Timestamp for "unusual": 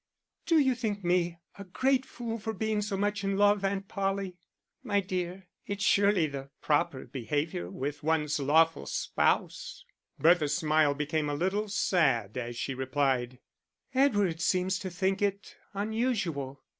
15.75-16.63